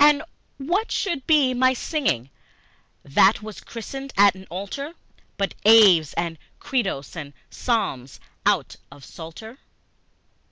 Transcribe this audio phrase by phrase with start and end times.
[0.00, 0.24] And
[0.58, 2.30] what should be my singing,
[3.04, 4.94] that was christened at an altar,
[5.36, 9.58] But Aves and Credos and Psalms out of Psalter?